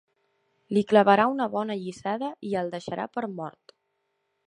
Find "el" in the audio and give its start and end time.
2.63-2.75